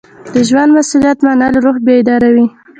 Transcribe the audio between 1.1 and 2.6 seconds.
منل روح بیداروي.